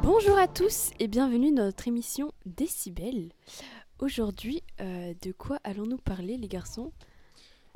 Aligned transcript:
Bonjour 0.00 0.38
à 0.38 0.46
tous 0.46 0.90
et 1.00 1.08
bienvenue 1.08 1.52
dans 1.52 1.64
notre 1.64 1.88
émission 1.88 2.30
Décibel. 2.46 3.32
Aujourd'hui, 3.98 4.62
euh, 4.80 5.12
de 5.22 5.32
quoi 5.32 5.58
allons-nous 5.64 5.98
parler 5.98 6.36
les 6.36 6.46
garçons? 6.46 6.92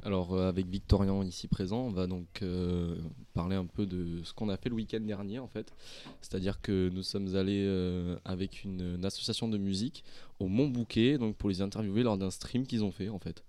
Alors 0.04 0.32
euh, 0.34 0.48
avec 0.48 0.66
Victorian 0.66 1.22
ici 1.22 1.48
présent, 1.48 1.80
on 1.80 1.90
va 1.90 2.06
donc 2.06 2.42
euh, 2.42 2.96
parler 3.34 3.56
un 3.56 3.66
peu 3.66 3.84
de 3.84 4.22
ce 4.22 4.32
qu'on 4.32 4.48
a 4.48 4.56
fait 4.56 4.68
le 4.68 4.76
week-end 4.76 5.00
dernier 5.00 5.38
en 5.40 5.48
fait. 5.48 5.72
C'est-à-dire 6.20 6.60
que 6.60 6.88
nous 6.90 7.02
sommes 7.02 7.34
allés 7.34 7.64
euh, 7.66 8.16
avec 8.24 8.62
une, 8.64 8.96
une 8.96 9.04
association 9.04 9.48
de 9.48 9.58
musique 9.58 10.04
au 10.38 10.46
Mont 10.46 10.68
Bouquet 10.68 11.18
donc 11.18 11.36
pour 11.36 11.48
les 11.48 11.62
interviewer 11.62 12.04
lors 12.04 12.16
d'un 12.16 12.30
stream 12.30 12.64
qu'ils 12.66 12.84
ont 12.84 12.92
fait 12.92 13.08
en 13.08 13.18
fait. 13.18 13.42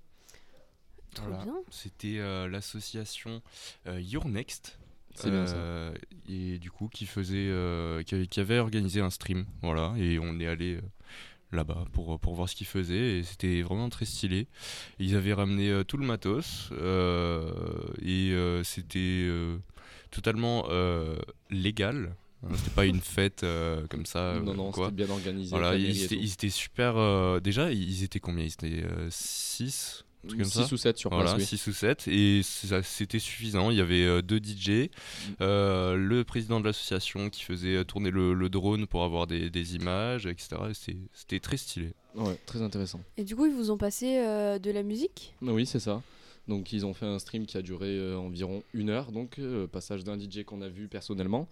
Trop 1.13 1.27
Voilà. 1.27 1.43
bien. 1.43 1.55
C'était 1.69 2.17
euh, 2.19 2.47
l'association 2.47 3.41
euh, 3.87 4.01
Your 4.01 4.27
Next. 4.27 4.79
C'est 5.15 5.31
bien 5.31 5.47
ça. 5.47 5.91
Et 6.29 6.59
du 6.59 6.71
coup, 6.71 6.87
qui 6.87 7.05
faisait, 7.05 7.49
euh, 7.49 8.03
qui, 8.03 8.15
avait, 8.15 8.27
qui 8.27 8.39
avait 8.39 8.59
organisé 8.59 9.01
un 9.01 9.09
stream, 9.09 9.45
voilà, 9.61 9.93
et 9.97 10.17
on 10.17 10.39
est 10.39 10.47
allé 10.47 10.75
euh, 10.75 10.81
là-bas 11.51 11.85
pour, 11.93 12.19
pour 12.19 12.35
voir 12.35 12.47
ce 12.47 12.55
qu'ils 12.55 12.67
faisaient, 12.67 13.19
et 13.19 13.23
c'était 13.23 13.61
vraiment 13.63 13.89
très 13.89 14.05
stylé. 14.05 14.47
Ils 14.99 15.15
avaient 15.15 15.33
ramené 15.33 15.69
euh, 15.69 15.83
tout 15.83 15.97
le 15.97 16.05
matos, 16.05 16.69
euh, 16.73 17.51
et 18.01 18.31
euh, 18.33 18.63
c'était 18.63 19.27
totalement 20.11 20.67
légal. 21.49 22.15
hein, 22.43 22.49
C'était 22.55 22.69
pas 22.71 22.85
une 22.85 23.01
fête 23.01 23.45
comme 23.89 24.05
ça. 24.05 24.39
non 24.43 24.53
non, 24.53 24.71
quoi. 24.71 24.89
c'était 24.89 25.05
bien 25.05 25.13
organisé. 25.13 25.49
Voilà, 25.49 25.75
ils 25.75 26.03
étaient, 26.03 26.15
ils 26.15 26.33
étaient 26.33 26.49
super. 26.49 27.41
déjà, 27.41 27.71
ils 27.71 28.03
étaient 28.03 28.19
combien? 28.19 28.43
Ils 28.45 28.53
étaient 28.53 28.83
6 29.09 30.05
comme 30.27 30.43
ça 30.45 30.63
Six 30.63 30.71
ou 30.73 30.77
7 30.77 30.97
sur 30.97 31.09
voilà, 31.09 31.35
place, 31.35 31.51
oui. 31.51 31.57
6 31.57 31.67
ou 31.67 31.73
7, 31.73 32.07
et 32.07 32.41
ça- 32.43 32.83
c'était 32.83 33.19
suffisant. 33.19 33.71
Il 33.71 33.77
y 33.77 33.81
avait 33.81 34.03
euh, 34.05 34.21
deux 34.21 34.39
DJ, 34.39 34.89
euh, 35.41 35.95
le 35.95 36.23
président 36.23 36.59
de 36.59 36.65
l'association 36.65 37.29
qui 37.29 37.43
faisait 37.43 37.75
euh, 37.77 37.83
tourner 37.83 38.11
le, 38.11 38.33
le 38.33 38.49
drone 38.49 38.85
pour 38.87 39.03
avoir 39.03 39.27
des, 39.27 39.49
des 39.49 39.75
images, 39.75 40.25
etc. 40.25 40.49
Et 40.69 40.95
C'était 41.13 41.39
très 41.39 41.57
stylé. 41.57 41.93
Ouais, 42.15 42.37
très 42.45 42.61
intéressant. 42.61 43.01
Et 43.17 43.23
du 43.23 43.35
coup, 43.35 43.45
ils 43.45 43.53
vous 43.55 43.71
ont 43.71 43.77
passé 43.77 44.17
euh, 44.17 44.59
de 44.59 44.71
la 44.71 44.83
musique? 44.83 45.33
Ah 45.41 45.51
Oui, 45.51 45.65
c'est 45.65 45.79
ça. 45.79 46.01
Donc 46.47 46.73
ils 46.73 46.83
ont 46.85 46.93
fait 46.95 47.05
un 47.05 47.19
stream 47.19 47.45
qui 47.45 47.57
a 47.57 47.61
duré 47.61 47.87
euh, 47.97 48.17
environ 48.17 48.63
une 48.73 48.89
heure, 48.89 49.11
donc 49.11 49.37
euh, 49.37 49.67
passage 49.67 50.03
d'un 50.03 50.17
DJ 50.19 50.43
qu'on 50.45 50.61
a 50.63 50.67
vu 50.69 50.87
personnellement. 50.87 51.47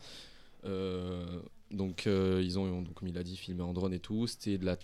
Euh, 0.65 1.23
donc 1.71 2.07
euh, 2.07 2.41
ils 2.43 2.57
ont, 2.57 2.81
donc, 2.81 2.93
comme 2.95 3.07
il 3.07 3.17
a 3.17 3.23
dit, 3.23 3.37
filmé 3.37 3.61
en 3.61 3.73
drone 3.73 3.93
et 3.93 3.99
tout. 3.99 4.25
C'était 4.27 4.57
de 4.57 4.65
la 4.65 4.77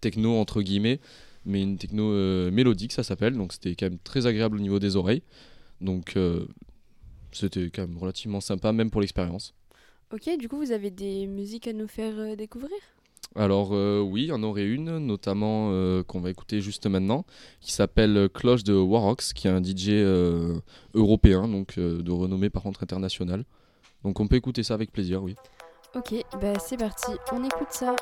techno 0.00 0.36
entre 0.38 0.62
guillemets, 0.62 0.98
mais 1.44 1.62
une 1.62 1.76
techno 1.76 2.12
euh, 2.12 2.50
mélodique, 2.50 2.92
ça 2.92 3.02
s'appelle. 3.02 3.34
Donc 3.34 3.52
c'était 3.52 3.74
quand 3.74 3.86
même 3.86 3.98
très 3.98 4.26
agréable 4.26 4.56
au 4.56 4.60
niveau 4.60 4.78
des 4.78 4.96
oreilles. 4.96 5.22
Donc 5.80 6.16
euh, 6.16 6.46
c'était 7.32 7.70
quand 7.70 7.82
même 7.82 7.98
relativement 7.98 8.40
sympa, 8.40 8.72
même 8.72 8.90
pour 8.90 9.00
l'expérience. 9.00 9.54
Ok, 10.12 10.28
du 10.38 10.48
coup, 10.48 10.56
vous 10.56 10.72
avez 10.72 10.90
des 10.90 11.26
musiques 11.26 11.68
à 11.68 11.72
nous 11.72 11.86
faire 11.86 12.12
euh, 12.16 12.36
découvrir? 12.36 12.76
Alors 13.36 13.70
oui, 13.70 14.22
il 14.22 14.26
y 14.26 14.32
en 14.32 14.42
aurait 14.42 14.66
une, 14.66 14.98
notamment 14.98 15.70
qu'on 16.04 16.20
va 16.20 16.30
écouter 16.30 16.60
juste 16.60 16.86
maintenant, 16.86 17.24
qui 17.60 17.70
s'appelle 17.70 18.28
Cloche 18.34 18.64
de 18.64 18.72
Warox, 18.72 19.34
qui 19.34 19.46
est 19.46 19.50
un 19.50 19.62
DJ 19.62 19.90
européen, 20.94 21.46
donc 21.46 21.78
de 21.78 22.10
renommée 22.10 22.50
par 22.50 22.64
contre 22.64 22.82
internationale. 22.82 23.44
Donc 24.02 24.18
on 24.18 24.26
peut 24.26 24.34
écouter 24.34 24.64
ça 24.64 24.74
avec 24.74 24.90
plaisir, 24.90 25.22
oui. 25.22 25.36
Ok, 25.94 26.14
bah 26.40 26.58
c'est 26.58 26.78
parti, 26.78 27.12
on 27.30 27.44
écoute 27.44 27.70
ça. 27.70 27.94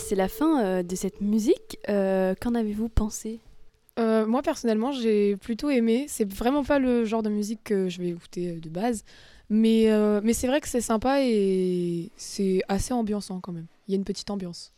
C'est 0.00 0.16
la 0.16 0.28
fin 0.28 0.64
euh, 0.64 0.82
de 0.82 0.94
cette 0.96 1.20
musique. 1.20 1.78
Euh, 1.88 2.34
Qu'en 2.40 2.54
avez-vous 2.54 2.88
pensé? 2.88 3.40
Euh, 3.98 4.26
moi 4.26 4.42
personnellement, 4.42 4.92
j'ai 4.92 5.36
plutôt 5.36 5.70
aimé. 5.70 6.06
C'est 6.08 6.30
vraiment 6.30 6.64
pas 6.64 6.78
le 6.78 7.04
genre 7.04 7.22
de 7.22 7.28
musique 7.30 7.60
que 7.64 7.88
je 7.88 8.00
vais 8.00 8.08
écouter 8.08 8.50
euh, 8.50 8.60
de 8.60 8.68
base, 8.68 9.04
mais, 9.48 9.90
euh, 9.90 10.20
mais 10.24 10.32
c'est 10.32 10.46
vrai 10.46 10.60
que 10.60 10.68
c'est 10.68 10.80
sympa 10.80 11.22
et 11.22 12.10
c'est 12.16 12.62
assez 12.68 12.92
ambiançant 12.94 13.40
quand 13.40 13.52
même. 13.52 13.66
Il 13.88 13.92
y 13.92 13.94
a 13.94 13.98
une 13.98 14.04
petite 14.04 14.30
ambiance. 14.30 14.72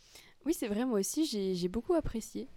Oui, 0.45 0.53
c'est 0.53 0.67
vrai, 0.67 0.85
moi 0.85 0.99
aussi, 0.99 1.25
j'ai 1.25 1.55
j'ai 1.55 1.67
beaucoup 1.69 1.93
apprécié. 1.93 2.47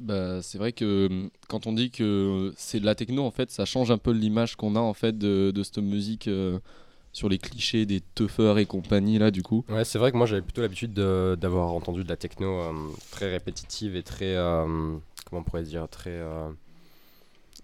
Bah, 0.00 0.42
c'est 0.42 0.58
vrai 0.58 0.72
que 0.72 1.28
quand 1.48 1.68
on 1.68 1.72
dit 1.72 1.92
que 1.92 2.52
c'est 2.56 2.80
de 2.80 2.84
la 2.84 2.96
techno, 2.96 3.22
en 3.22 3.30
fait, 3.30 3.52
ça 3.52 3.64
change 3.64 3.92
un 3.92 3.98
peu 3.98 4.10
l'image 4.10 4.56
qu'on 4.56 4.74
a 4.74 4.80
en 4.80 4.94
fait 4.94 5.16
de, 5.16 5.52
de 5.54 5.62
cette 5.62 5.78
musique 5.78 6.26
euh, 6.26 6.58
sur 7.12 7.28
les 7.28 7.38
clichés 7.38 7.84
des 7.86 8.00
tuffers 8.14 8.56
et 8.58 8.66
compagnie 8.66 9.18
là, 9.18 9.30
du 9.30 9.42
coup. 9.42 9.64
Ouais, 9.68 9.84
c'est 9.84 9.98
vrai 9.98 10.10
que 10.12 10.16
moi 10.16 10.26
j'avais 10.26 10.42
plutôt 10.42 10.62
l'habitude 10.62 10.92
de- 10.94 11.36
d'avoir 11.40 11.72
entendu 11.72 12.04
de 12.04 12.08
la 12.08 12.16
techno 12.16 12.46
euh, 12.60 12.72
très 13.10 13.30
répétitive 13.30 13.96
et 13.96 14.02
très. 14.02 14.34
euh, 14.34 14.96
comment 15.28 15.40
on 15.40 15.44
pourrait 15.44 15.62
dire 15.62 15.86
Très. 15.88 16.10
euh, 16.10 16.50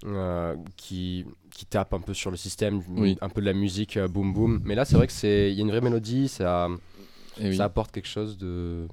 euh, 0.05 0.55
qui, 0.77 1.25
qui 1.51 1.67
tape 1.67 1.93
un 1.93 2.01
peu 2.01 2.15
sur 2.15 2.31
le 2.31 2.37
système, 2.37 2.83
Oui. 2.91 3.17
un 3.21 3.29
peu 3.29 3.41
de 3.41 3.47
la 3.47 3.53
musique 3.53 3.97
euh, 3.97 4.07
boom 4.07 4.33
boom. 4.33 4.61
Mais 4.65 4.75
là, 4.77 4.85
c'est 4.85 4.95
vrai 4.97 5.07
que 5.09 5.13
c'est 5.13 5.51
il 5.51 5.57
y 5.57 5.61
a 5.61 5.63
une 5.65 5.71
vraie 5.71 5.81
mélodie, 5.81 6.29
ça, 6.29 6.69
Et 7.41 7.49
oui. 7.49 7.57
ça 7.57 7.65
apporte 7.65 7.91
quelque 7.91 8.07
chose 8.09 8.39
de. 8.39 8.87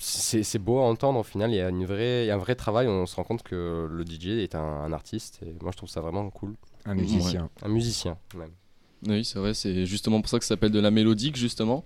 C'est 0.00 0.44
c'est 0.44 0.58
beau 0.60 0.78
à 0.78 0.82
entendre 0.82 1.18
au 1.18 1.22
final, 1.24 1.50
il 1.50 1.56
y, 1.56 1.60
a 1.60 1.68
une 1.70 1.84
vraie, 1.84 2.24
il 2.24 2.28
y 2.28 2.30
a 2.30 2.34
un 2.36 2.38
vrai 2.38 2.54
travail, 2.54 2.86
on 2.86 3.04
se 3.04 3.16
rend 3.16 3.24
compte 3.24 3.42
que 3.42 3.88
le 3.90 4.04
DJ 4.04 4.28
est 4.44 4.54
un, 4.54 4.60
un 4.62 4.92
artiste 4.92 5.40
et 5.42 5.52
moi 5.60 5.72
je 5.72 5.76
trouve 5.76 5.88
ça 5.88 6.00
vraiment 6.00 6.30
cool. 6.30 6.54
Un 6.84 6.94
musicien. 6.94 7.50
Un 7.62 7.68
musicien 7.68 8.16
même. 8.36 8.52
Oui, 9.06 9.24
c'est 9.24 9.38
vrai, 9.38 9.54
c'est 9.54 9.86
justement 9.86 10.20
pour 10.20 10.28
ça 10.28 10.38
que 10.38 10.44
ça 10.44 10.50
s'appelle 10.50 10.72
de 10.72 10.80
la 10.80 10.90
mélodique, 10.90 11.36
justement. 11.36 11.84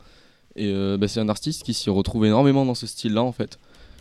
Et 0.57 0.69
euh, 0.69 0.97
bah, 0.97 1.09
c'est 1.09 1.21
un 1.21 1.29
artiste 1.29 1.63
qui 1.63 1.75
s'y 1.75 1.91
retrouve 1.91 2.27
énormément 2.27 2.65
dans 2.65 2.75
ce 2.75 2.87
style-là, 2.87 3.23
en 3.23 3.33
fait. 3.33 3.59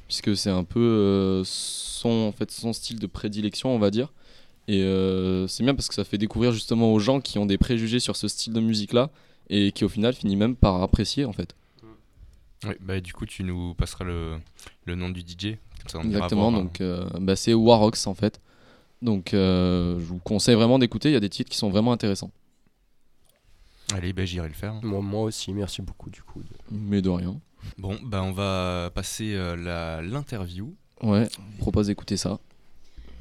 Puisque 0.07 0.35
c'est 0.35 0.49
un 0.49 0.63
peu 0.63 0.79
euh, 0.79 1.43
son, 1.45 2.09
en 2.09 2.31
fait, 2.31 2.51
son 2.51 2.73
style 2.73 2.99
de 2.99 3.07
prédilection, 3.07 3.73
on 3.73 3.79
va 3.79 3.91
dire. 3.91 4.11
Et 4.67 4.83
euh, 4.83 5.47
c'est 5.47 5.63
bien 5.63 5.73
parce 5.75 5.87
que 5.87 5.93
ça 5.93 6.03
fait 6.03 6.17
découvrir 6.17 6.51
justement 6.51 6.93
aux 6.93 6.99
gens 6.99 7.19
qui 7.19 7.39
ont 7.39 7.45
des 7.45 7.57
préjugés 7.57 7.99
sur 7.99 8.15
ce 8.15 8.27
style 8.27 8.53
de 8.53 8.59
musique-là 8.59 9.09
et 9.49 9.71
qui 9.71 9.83
au 9.83 9.89
final 9.89 10.13
finit 10.13 10.35
même 10.35 10.55
par 10.55 10.81
apprécier, 10.81 11.25
en 11.25 11.33
fait. 11.33 11.55
Ouais, 12.65 12.77
bah, 12.79 12.99
du 12.99 13.11
coup, 13.13 13.25
tu 13.25 13.43
nous 13.43 13.73
passeras 13.73 14.05
le, 14.05 14.37
le 14.85 14.95
nom 14.95 15.09
du 15.09 15.21
DJ. 15.21 15.57
Comme 15.79 15.89
ça, 15.89 15.97
on 15.99 16.03
ira 16.03 16.09
Exactement, 16.09 16.51
voir, 16.51 16.63
donc 16.63 16.79
euh, 16.79 17.05
bah, 17.19 17.35
c'est 17.35 17.53
Warox, 17.53 18.07
en 18.07 18.13
fait. 18.13 18.39
Donc 19.01 19.29
je 19.31 19.97
vous 19.97 20.19
conseille 20.19 20.53
vraiment 20.53 20.77
d'écouter, 20.77 21.09
il 21.09 21.13
y 21.13 21.15
a 21.15 21.19
des 21.19 21.29
titres 21.29 21.49
qui 21.49 21.57
sont 21.57 21.71
vraiment 21.71 21.91
intéressants. 21.91 22.29
Allez, 23.95 24.13
bah, 24.13 24.25
j'irai 24.25 24.47
le 24.47 24.53
faire. 24.53 24.75
Moi, 24.83 25.01
moi 25.01 25.23
aussi, 25.23 25.53
merci 25.53 25.81
beaucoup 25.81 26.09
du 26.09 26.21
coup. 26.21 26.39
de- 26.41 26.47
Mais 26.71 27.01
de 27.01 27.09
rien. 27.09 27.39
Bon, 27.77 27.97
bah, 28.03 28.23
on 28.23 28.31
va 28.31 28.89
passer 28.93 29.33
euh, 29.33 29.55
la- 29.55 30.01
l'interview. 30.01 30.73
Ouais, 31.03 31.27
je 31.31 31.57
propose 31.59 31.87
d'écouter 31.87 32.17
ça. 32.17 32.39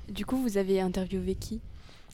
Du 0.09 0.25
coup, 0.27 0.37
vous 0.41 0.57
avez 0.59 0.81
interviewé 0.81 1.35
qui? 1.35 1.61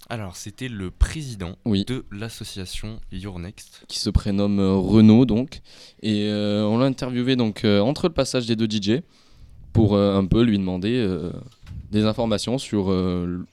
Alors, 0.09 0.37
c'était 0.37 0.69
le 0.69 0.91
président 0.93 1.57
Oui. 1.65 1.85
de 1.85 2.05
l'association 2.13 3.01
Your 3.11 3.39
Next. 3.41 3.85
qui 3.89 3.99
se 3.99 4.09
prénomme 4.11 4.61
euh, 4.61 4.75
Renaud 4.75 5.25
donc 5.25 5.61
et 6.03 6.29
euh, 6.29 6.63
on 6.65 6.79
l'a 6.79 6.87
interviewé 6.87 7.35
donc 7.35 7.65
euh, 7.65 7.81
entre 7.81 8.07
le 8.07 8.13
passage 8.15 8.47
des 8.47 8.55
deux 8.55 8.69
DJ 8.71 9.01
pour 9.73 9.95
euh, 9.97 10.17
un 10.17 10.25
peu 10.25 10.43
lui 10.43 10.59
demander 10.59 10.95
euh, 10.97 11.33
des 11.91 12.05
informations 12.05 12.57
sur 12.59 12.93
euh, 12.93 13.45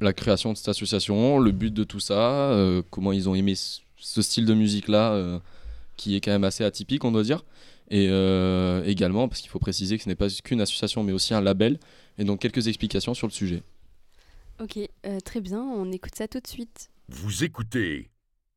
la 0.00 0.14
création 0.14 0.52
de 0.52 0.56
cette 0.56 0.68
association, 0.70 1.38
le 1.38 1.50
but 1.52 1.74
de 1.74 1.84
tout 1.84 2.00
ça, 2.00 2.50
euh, 2.52 2.82
comment 2.90 3.12
ils 3.12 3.28
ont 3.28 3.34
aimé 3.34 3.54
ce- 4.00 4.22
style 4.22 4.46
de 4.46 4.54
musique 4.54 4.88
là 4.88 5.40
qui 5.96 6.16
est 6.16 6.20
quand 6.20 6.30
même 6.32 6.44
assez 6.44 6.64
atypique 6.64 7.04
on 7.04 7.12
doit 7.12 7.22
dire 7.22 7.44
et 7.90 8.06
euh, 8.08 8.82
également 8.84 9.28
parce 9.28 9.40
qu'il 9.40 9.50
faut 9.50 9.58
préciser 9.58 9.96
que 9.98 10.04
ce 10.04 10.08
n'est 10.08 10.14
pas 10.14 10.28
qu'une 10.44 10.60
association 10.60 11.02
mais 11.02 11.12
aussi 11.12 11.34
un 11.34 11.40
label 11.40 11.78
et 12.18 12.24
donc 12.24 12.40
quelques 12.40 12.66
explications 12.68 13.14
sur 13.14 13.26
le 13.26 13.32
sujet. 13.32 13.62
Ok, 14.62 14.78
euh, 15.06 15.20
très 15.20 15.40
bien, 15.40 15.60
on 15.60 15.90
écoute 15.90 16.14
ça 16.14 16.28
tout 16.28 16.38
de 16.40 16.46
suite. 16.46 16.88
Vous 17.08 17.44
écoutez 17.44 18.10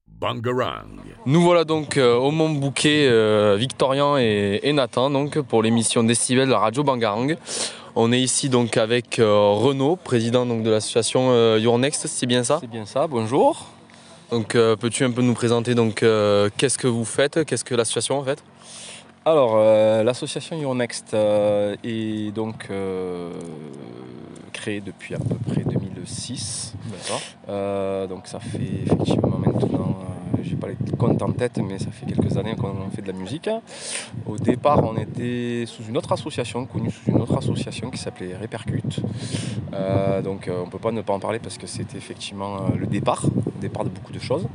Bangarang. 0.07 0.99
Nous 1.25 1.41
voilà 1.41 1.63
donc 1.63 1.97
euh, 1.97 2.15
au 2.15 2.29
Mont 2.31 2.49
Bouquet, 2.51 3.07
euh, 3.09 3.55
Victorian 3.57 4.17
et, 4.17 4.59
et 4.63 4.73
Nathan 4.73 5.09
donc 5.09 5.39
pour 5.41 5.63
l'émission 5.63 6.03
Décibel 6.03 6.45
de 6.47 6.51
la 6.51 6.59
radio 6.59 6.83
Bangarang. 6.83 7.35
On 7.95 8.11
est 8.11 8.21
ici 8.21 8.49
donc 8.49 8.77
avec 8.77 9.19
euh, 9.19 9.33
Renaud, 9.53 9.95
président 9.95 10.45
donc 10.45 10.63
de 10.63 10.69
l'association 10.69 11.31
euh, 11.31 11.57
Your 11.59 11.79
Next, 11.79 12.05
c'est 12.07 12.25
bien 12.27 12.43
ça? 12.43 12.57
C'est 12.61 12.69
bien 12.69 12.85
ça, 12.85 13.07
bonjour. 13.07 13.69
Donc 14.33 14.55
euh, 14.55 14.75
peux-tu 14.75 15.03
un 15.03 15.11
peu 15.11 15.21
nous 15.21 15.35
présenter 15.35 15.75
donc 15.75 16.01
euh, 16.01 16.49
qu'est-ce 16.57 16.79
que 16.79 16.87
vous 16.87 17.05
faites, 17.05 17.45
qu'est-ce 17.45 17.63
que 17.63 17.75
l'association 17.75 18.17
en 18.17 18.23
fait? 18.23 18.43
Alors, 19.25 19.57
euh, 19.57 20.01
l'association 20.01 20.59
Euronext 20.59 21.13
euh, 21.13 21.75
est 21.83 22.33
donc 22.33 22.65
euh, 22.71 23.31
créée 24.51 24.81
depuis 24.81 25.13
à 25.13 25.19
peu 25.19 25.35
près 25.47 25.61
2006. 25.61 26.73
D'accord. 26.87 28.07
Donc 28.09 28.25
ça 28.25 28.39
fait 28.39 28.81
effectivement 28.87 29.37
maintenant, 29.37 29.99
j'ai 30.43 30.55
pas 30.55 30.67
les 30.67 30.75
comptes 30.97 31.21
en 31.21 31.31
tête, 31.31 31.57
mais 31.57 31.79
ça 31.79 31.91
fait 31.91 32.05
quelques 32.05 32.37
années 32.37 32.55
qu'on 32.55 32.89
fait 32.93 33.01
de 33.01 33.07
la 33.07 33.17
musique. 33.17 33.49
Au 34.25 34.37
départ, 34.37 34.83
on 34.83 34.97
était 34.97 35.65
sous 35.65 35.83
une 35.83 35.97
autre 35.97 36.11
association, 36.11 36.65
connue 36.65 36.91
sous 36.91 37.09
une 37.09 37.21
autre 37.21 37.37
association 37.37 37.89
qui 37.89 37.97
s'appelait 37.97 38.35
Répercute. 38.35 38.99
Euh, 39.73 40.21
donc 40.21 40.47
euh, 40.47 40.61
on 40.65 40.69
peut 40.69 40.79
pas 40.79 40.91
ne 40.91 41.01
pas 41.01 41.13
en 41.13 41.19
parler 41.19 41.39
parce 41.39 41.57
que 41.57 41.67
c'était 41.67 41.97
effectivement 41.97 42.55
euh, 42.57 42.77
le 42.77 42.85
départ, 42.85 43.23
le 43.25 43.61
départ 43.61 43.83
de 43.83 43.89
beaucoup 43.89 44.13
de 44.13 44.19
choses. 44.19 44.47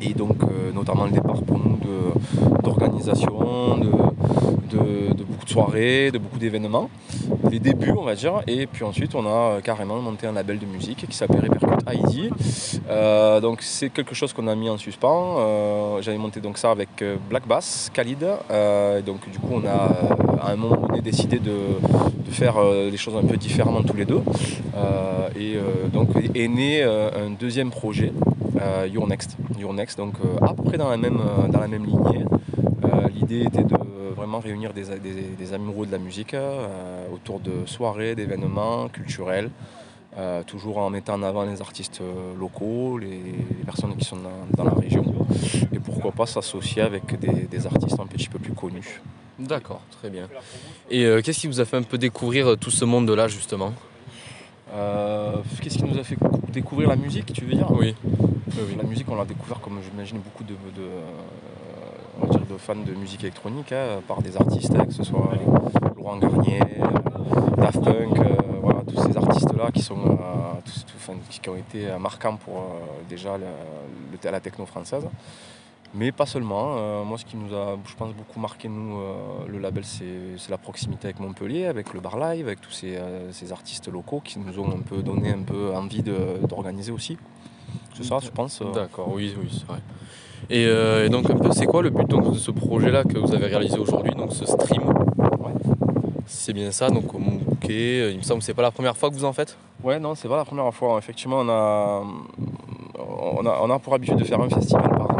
Et 0.00 0.14
donc 0.14 0.38
notamment 0.74 1.04
le 1.04 1.12
départ 1.12 1.42
pour 1.42 1.58
nous 1.58 1.78
d'organisation, 2.62 3.78
de 3.78 5.01
soirées, 5.52 6.10
de 6.10 6.18
beaucoup 6.18 6.38
d'événements. 6.38 6.88
Les 7.50 7.58
débuts 7.58 7.92
on 7.96 8.04
va 8.04 8.14
dire. 8.14 8.42
Et 8.46 8.66
puis 8.66 8.84
ensuite 8.84 9.14
on 9.14 9.26
a 9.26 9.28
euh, 9.28 9.60
carrément 9.60 10.00
monté 10.00 10.26
un 10.26 10.32
label 10.32 10.58
de 10.58 10.66
musique 10.66 11.06
qui 11.08 11.16
s'appelle 11.16 11.42
Repercute 11.42 11.84
ID. 11.92 12.32
Euh, 12.88 13.40
donc 13.40 13.60
c'est 13.60 13.90
quelque 13.90 14.14
chose 14.14 14.32
qu'on 14.32 14.48
a 14.48 14.54
mis 14.54 14.70
en 14.70 14.78
suspens. 14.78 15.36
Euh, 15.38 16.02
J'avais 16.02 16.18
monté 16.18 16.40
donc 16.40 16.56
ça 16.58 16.70
avec 16.70 17.04
Black 17.28 17.46
Bass, 17.46 17.90
Khalid. 17.92 18.24
Donc 19.06 19.20
du 19.30 19.38
coup 19.38 19.52
on 19.52 19.64
a 19.66 20.42
à 20.42 20.52
un 20.52 20.56
moment 20.56 20.76
donné 20.86 21.00
décidé 21.02 21.38
de, 21.38 21.56
de 22.26 22.30
faire 22.30 22.54
des 22.90 22.96
choses 22.96 23.16
un 23.16 23.26
peu 23.26 23.36
différemment 23.36 23.82
tous 23.82 23.96
les 23.96 24.04
deux. 24.06 24.22
Et 25.38 25.56
donc 25.92 26.08
est 26.34 26.48
né 26.48 26.82
un 26.82 27.30
deuxième 27.38 27.70
projet, 27.70 28.12
Your 28.92 29.06
Next. 29.06 29.36
Your 29.58 29.74
Next, 29.74 29.98
donc 29.98 30.14
à 30.40 30.54
peu 30.54 30.62
près 30.62 30.78
dans 30.78 30.90
la 30.90 30.96
même, 30.96 31.20
dans 31.48 31.60
la 31.60 31.68
même 31.68 31.84
lignée. 31.84 32.24
L'idée 33.14 33.42
était 33.42 33.64
de 33.64 33.74
vraiment 34.22 34.38
réunir 34.38 34.72
des, 34.72 34.84
des, 35.00 35.34
des 35.36 35.52
amoureux 35.52 35.84
de 35.84 35.90
la 35.90 35.98
musique 35.98 36.34
euh, 36.34 37.06
autour 37.12 37.40
de 37.40 37.66
soirées, 37.66 38.14
d'événements 38.14 38.88
culturels, 38.88 39.50
euh, 40.16 40.44
toujours 40.44 40.78
en 40.78 40.90
mettant 40.90 41.14
en 41.14 41.24
avant 41.24 41.44
les 41.44 41.60
artistes 41.60 42.00
euh, 42.00 42.38
locaux, 42.38 42.98
les, 42.98 43.08
les 43.08 43.64
personnes 43.64 43.96
qui 43.96 44.04
sont 44.04 44.18
dans, 44.18 44.46
dans 44.56 44.62
la 44.62 44.76
région, 44.80 45.04
et 45.72 45.80
pourquoi 45.80 46.12
pas 46.12 46.26
s'associer 46.26 46.82
avec 46.82 47.18
des, 47.18 47.48
des 47.54 47.66
artistes 47.66 47.98
un 47.98 48.06
petit 48.06 48.28
peu 48.28 48.38
plus 48.38 48.52
connus. 48.52 49.00
D'accord, 49.40 49.80
très 49.98 50.08
bien. 50.08 50.28
Et 50.88 51.04
euh, 51.04 51.20
qu'est-ce 51.20 51.40
qui 51.40 51.48
vous 51.48 51.60
a 51.60 51.64
fait 51.64 51.78
un 51.78 51.82
peu 51.82 51.98
découvrir 51.98 52.56
tout 52.56 52.70
ce 52.70 52.84
monde-là 52.84 53.26
justement? 53.26 53.72
Qu'est-ce 55.60 55.78
qui 55.78 55.84
nous 55.84 55.98
a 55.98 56.04
fait 56.04 56.16
découvrir 56.48 56.88
la 56.88 56.96
musique, 56.96 57.30
tu 57.32 57.44
veux 57.44 57.54
dire? 57.54 57.70
Oui. 57.72 57.94
La 58.78 58.84
musique, 58.84 59.06
on 59.10 59.16
l'a 59.16 59.24
découvert 59.24 59.60
comme 59.60 59.78
j'imagine 59.82 60.18
beaucoup 60.18 60.44
de, 60.44 60.52
de, 60.52 60.80
euh, 60.80 61.00
on 62.18 62.26
va 62.26 62.32
dire 62.32 62.41
fans 62.58 62.76
de 62.76 62.92
musique 62.92 63.22
électronique, 63.22 63.72
hein, 63.72 64.00
par 64.06 64.22
des 64.22 64.36
artistes, 64.36 64.74
hein, 64.74 64.84
que 64.86 64.92
ce 64.92 65.04
soit 65.04 65.32
euh, 65.32 65.88
Laurent 65.96 66.16
Garnier, 66.18 66.60
euh, 66.60 67.56
Daft 67.56 67.82
Punk, 67.82 68.18
euh, 68.18 68.72
tous 68.86 69.02
ces 69.02 69.16
artistes-là 69.16 69.70
qui 69.72 69.82
qui 71.40 71.48
ont 71.48 71.56
été 71.56 71.88
marquants 71.98 72.36
pour 72.36 72.64
déjà 73.08 73.36
la 74.30 74.40
techno 74.40 74.66
française. 74.66 75.04
Mais 75.94 76.10
pas 76.10 76.26
seulement. 76.26 76.76
euh, 76.76 77.04
moi, 77.04 77.18
ce 77.18 77.24
qui 77.24 77.36
nous 77.36 77.54
a, 77.54 77.76
je 77.86 77.94
pense, 77.94 78.14
beaucoup 78.14 78.40
marqué, 78.40 78.68
nous, 78.68 78.98
euh, 78.98 79.14
le 79.46 79.58
label, 79.58 79.84
c'est 79.84 80.50
la 80.50 80.58
proximité 80.58 81.08
avec 81.08 81.20
Montpellier, 81.20 81.66
avec 81.66 81.92
le 81.92 82.00
Bar 82.00 82.18
Live, 82.18 82.46
avec 82.46 82.60
tous 82.60 82.70
ces, 82.70 82.96
euh, 82.96 83.30
ces 83.32 83.52
artistes 83.52 83.88
locaux 83.88 84.20
qui 84.24 84.38
nous 84.38 84.58
ont 84.58 84.68
un 84.68 84.80
peu 84.80 85.02
donné 85.02 85.30
un 85.30 85.42
peu 85.42 85.74
envie 85.74 86.02
d'organiser 86.02 86.92
aussi. 86.92 87.18
C'est 87.94 88.04
ça, 88.04 88.18
je 88.22 88.30
pense. 88.30 88.62
D'accord, 88.72 89.12
oui, 89.12 89.34
oui, 89.38 89.48
c'est 89.50 89.66
vrai. 89.66 89.80
Et, 90.50 90.64
et 90.64 91.08
donc 91.08 91.30
un 91.30 91.36
peu, 91.36 91.52
c'est 91.52 91.66
quoi 91.66 91.82
le 91.82 91.90
but 91.90 92.08
donc, 92.08 92.32
de 92.32 92.38
ce 92.38 92.50
projet-là 92.50 93.04
que 93.04 93.18
vous 93.18 93.32
avez 93.34 93.46
réalisé 93.46 93.78
aujourd'hui, 93.78 94.14
donc 94.14 94.32
ce 94.32 94.44
stream? 94.44 94.82
C'est 96.26 96.52
bien 96.52 96.70
ça, 96.70 96.88
donc 96.88 97.12
au 97.14 97.18
Mont 97.18 97.36
Bouquet, 97.36 98.10
il 98.12 98.18
me 98.18 98.22
semble 98.22 98.40
que 98.40 98.46
c'est 98.46 98.54
pas 98.54 98.62
la 98.62 98.70
première 98.70 98.96
fois 98.96 99.10
que 99.10 99.14
vous 99.14 99.24
en 99.24 99.32
faites? 99.32 99.56
Ouais, 99.82 99.98
non, 100.00 100.14
c'est 100.14 100.28
pas 100.28 100.36
la 100.36 100.44
première 100.44 100.72
fois. 100.72 100.98
Effectivement, 100.98 101.38
on 101.40 101.48
a, 101.48 102.02
on 102.98 103.46
a, 103.46 103.58
on 103.62 103.70
a 103.70 103.78
pour 103.78 103.94
habitude 103.94 104.16
de 104.16 104.24
faire 104.24 104.40
un 104.40 104.48
festival 104.48 104.88
par 104.90 105.11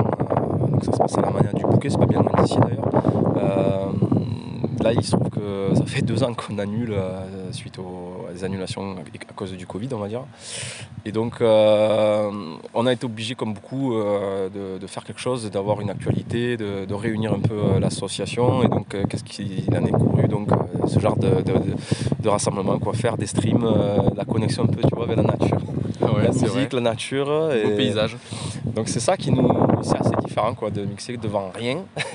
ça 0.82 0.92
se 0.92 0.98
passe 0.98 1.18
à 1.18 1.22
la 1.22 1.30
manière 1.30 1.54
du 1.54 1.62
bouquet, 1.64 1.90
c'est 1.90 1.98
pas 1.98 2.06
bien 2.06 2.22
loin 2.22 2.42
d'ici 2.42 2.56
d'ailleurs. 2.58 2.88
Euh, 3.36 3.92
là, 4.82 4.92
il 4.92 5.04
se 5.04 5.12
trouve 5.12 5.30
que 5.30 5.74
ça 5.74 5.84
fait 5.86 6.02
deux 6.02 6.22
ans 6.22 6.34
qu'on 6.34 6.58
annule 6.58 6.92
euh, 6.92 7.52
suite 7.52 7.78
aux, 7.78 8.44
annulations 8.44 8.96
à 8.96 9.32
cause 9.34 9.52
du 9.52 9.66
Covid, 9.66 9.88
on 9.92 9.98
va 9.98 10.08
dire. 10.08 10.24
Et 11.04 11.12
donc, 11.12 11.40
euh, 11.40 12.30
on 12.74 12.86
a 12.86 12.92
été 12.92 13.04
obligé, 13.04 13.34
comme 13.34 13.54
beaucoup, 13.54 13.94
de, 13.94 14.86
faire 14.86 15.04
quelque 15.04 15.20
chose, 15.20 15.48
d'avoir 15.50 15.80
une 15.80 15.90
actualité, 15.90 16.56
de, 16.56 16.94
réunir 16.94 17.32
un 17.32 17.40
peu 17.40 17.78
l'association. 17.78 18.62
Et 18.62 18.68
donc, 18.68 18.96
qu'est-ce 19.08 19.24
qu'il 19.24 19.64
en 19.76 19.84
est 19.84 19.90
couru 19.90 20.28
Donc, 20.28 20.48
ce 20.86 20.98
genre 20.98 21.16
de, 21.16 22.28
rassemblement, 22.28 22.78
quoi, 22.78 22.94
faire 22.94 23.16
des 23.16 23.26
streams, 23.26 23.68
la 24.16 24.24
connexion 24.24 24.64
un 24.64 24.66
peu, 24.66 24.80
avec 25.02 25.16
la 25.16 25.22
nature. 25.22 25.58
Ouais, 26.02 26.24
la 26.24 26.32
c'est 26.32 26.42
musique, 26.54 26.72
la 26.72 26.80
nature. 26.80 27.26
Beau 27.26 27.50
et- 27.52 27.76
paysage. 27.76 28.16
donc 28.64 28.88
c'est 28.88 29.00
ça 29.00 29.16
qui 29.16 29.30
nous, 29.30 29.48
c'est 29.82 29.98
assez 29.98 30.16
différent 30.24 30.54
quoi, 30.54 30.70
de 30.70 30.84
mixer 30.84 31.16
devant 31.16 31.50
rien. 31.54 31.78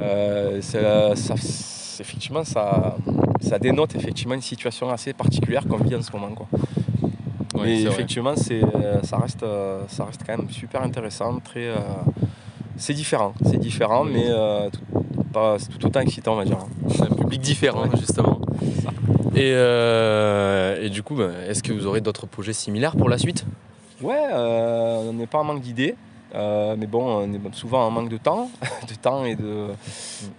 Euh, 0.00 0.58
c'est- 0.60 0.82
ça, 1.16 1.34
c'est- 1.36 2.02
effectivement, 2.02 2.44
ça, 2.44 2.96
ça 3.40 3.58
dénote 3.58 3.94
effectivement 3.96 4.34
une 4.34 4.42
situation 4.42 4.90
assez 4.90 5.12
particulière 5.12 5.66
qu'on 5.66 5.78
vit 5.78 5.94
en 5.96 6.02
ce 6.02 6.12
moment 6.12 6.28
quoi. 6.34 6.46
Ouais, 7.54 7.62
Mais 7.64 7.76
c'est 7.78 7.84
vrai. 7.84 7.94
effectivement, 7.94 8.36
c'est, 8.36 8.62
euh, 8.62 9.02
ça 9.02 9.16
reste, 9.16 9.42
euh, 9.42 9.80
ça 9.88 10.04
reste 10.04 10.20
quand 10.26 10.36
même 10.36 10.50
super 10.50 10.82
intéressant, 10.82 11.38
très, 11.40 11.66
euh, 11.68 11.76
c'est 12.76 12.92
différent, 12.94 13.32
c'est 13.44 13.58
différent, 13.58 14.04
mais 14.04 14.26
euh, 14.28 14.68
tout, 14.70 14.80
pas, 15.32 15.56
c'est 15.58 15.68
tout 15.70 15.86
autant 15.86 16.00
excitant 16.00 16.34
on 16.34 16.36
va 16.36 16.44
dire. 16.44 16.58
un 17.00 17.14
public 17.14 17.40
différent, 17.40 17.84
Ouais. 17.84 17.98
justement. 17.98 18.38
Et, 19.36 19.52
euh, 19.54 20.82
et 20.82 20.88
du 20.88 21.02
coup, 21.02 21.14
bah, 21.14 21.28
est-ce 21.46 21.62
que 21.62 21.70
vous 21.72 21.86
aurez 21.86 22.00
d'autres 22.00 22.26
projets 22.26 22.54
similaires 22.54 22.96
pour 22.96 23.10
la 23.10 23.18
suite? 23.18 23.44
Ouais, 24.00 24.18
euh, 24.32 25.10
on 25.10 25.12
n'est 25.12 25.26
pas 25.26 25.38
en 25.38 25.44
manque 25.44 25.60
d'idées. 25.60 25.94
Euh, 26.36 26.76
mais 26.78 26.86
bon, 26.86 27.02
on 27.26 27.32
est 27.32 27.54
souvent 27.54 27.86
en 27.86 27.90
manque 27.90 28.08
de 28.10 28.18
temps, 28.18 28.50
de 28.88 28.94
temps 28.94 29.24
et 29.24 29.34
de 29.36 29.68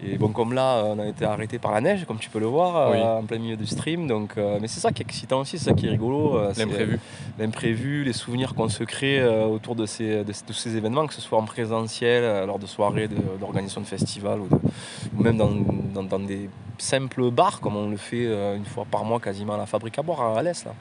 et 0.06 0.18
bon 0.18 0.30
comme 0.30 0.54
là, 0.54 0.84
on 0.86 1.00
a 1.00 1.08
été 1.08 1.26
arrêté 1.26 1.58
par 1.60 1.72
la 1.72 1.82
neige, 1.82 2.06
comme 2.06 2.18
tu 2.20 2.30
peux 2.30 2.40
le 2.40 2.46
voir, 2.46 2.92
Oui. 2.92 2.98
euh, 2.98 3.18
en 3.20 3.24
plein 3.24 3.40
milieu 3.40 3.56
du 3.58 3.66
stream. 3.66 4.08
Donc, 4.08 4.34
euh, 4.38 4.60
mais 4.62 4.68
c'est 4.68 4.80
ça 4.80 4.92
qui 4.92 5.02
est 5.02 5.06
excitant 5.06 5.40
aussi, 5.42 5.58
c'est 5.58 5.66
ça 5.66 5.74
qui 5.74 5.88
est 5.88 5.90
rigolo. 5.90 6.40
L'imprévu. 6.58 7.00
l'imprévu, 7.40 8.04
les 8.04 8.14
souvenirs 8.14 8.54
qu'on 8.54 8.70
se 8.70 8.84
crée 8.84 9.26
autour 9.46 9.76
de 9.76 9.86
ces, 9.86 10.24
de, 10.24 10.34
tous 10.46 10.54
ces 10.54 10.78
événements, 10.78 11.08
que 11.08 11.14
ce 11.14 11.22
soit 11.22 11.40
en 11.40 11.44
présentiel, 11.46 12.46
lors 12.46 12.60
de 12.60 12.66
soirées, 12.68 13.08
d'organisation 13.40 13.82
de, 13.82 13.86
festivals 13.88 14.40
ou, 14.42 15.24
même 15.24 15.38
dans, 15.38 15.52
dans- 15.94 16.04
dans 16.04 16.20
des 16.20 16.50
simples 16.78 17.32
bars, 17.32 17.60
comme 17.60 17.76
on 17.76 17.90
le 17.90 17.98
fait 17.98 18.26
une 18.56 18.66
fois 18.66 18.86
par 18.90 19.04
mois 19.04 19.20
quasiment 19.20 19.56
à 19.56 19.58
la 19.58 19.66
fabrique 19.66 19.98
à 19.98 20.04
boire 20.04 20.22
à 20.22 20.40
Alès. 20.40 20.64
Là. 20.66 20.74